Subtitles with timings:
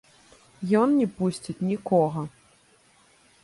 [0.81, 2.21] Ён не пусціць нікога.